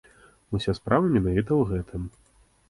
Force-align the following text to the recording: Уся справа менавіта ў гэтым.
Уся 0.59 0.73
справа 0.79 1.11
менавіта 1.17 1.45
ў 1.45 1.63
гэтым. 1.73 2.09